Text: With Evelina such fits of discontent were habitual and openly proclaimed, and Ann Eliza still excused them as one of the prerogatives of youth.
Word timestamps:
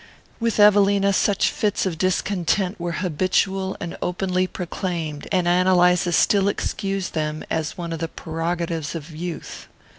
With 0.39 0.59
Evelina 0.59 1.13
such 1.13 1.51
fits 1.51 1.85
of 1.85 1.99
discontent 1.99 2.79
were 2.79 2.93
habitual 3.03 3.77
and 3.79 3.95
openly 4.01 4.47
proclaimed, 4.47 5.27
and 5.31 5.47
Ann 5.47 5.67
Eliza 5.67 6.11
still 6.11 6.47
excused 6.47 7.13
them 7.13 7.43
as 7.51 7.77
one 7.77 7.93
of 7.93 7.99
the 7.99 8.07
prerogatives 8.07 8.95
of 8.95 9.11
youth. 9.15 9.67